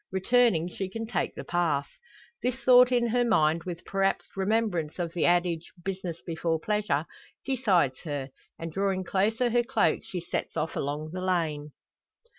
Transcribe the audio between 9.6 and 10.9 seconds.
cloak, she sets off